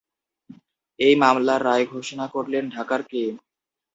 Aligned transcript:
এই 0.99 1.13
মামলার 1.15 1.61
রায় 1.65 1.85
ঘোষণা 1.85 2.25
করলেন 2.27 2.63
ঢাকার 2.69 3.01
কে? 3.03 3.23